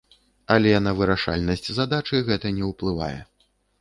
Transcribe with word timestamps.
Але 0.53 0.71
на 0.85 0.93
вырашальнасць 0.99 1.69
задачы 1.81 2.23
гэта 2.31 2.47
не 2.57 2.63
ўплывае! 2.71 3.15